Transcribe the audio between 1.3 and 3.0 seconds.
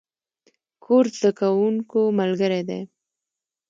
کوونکو ملګری دی.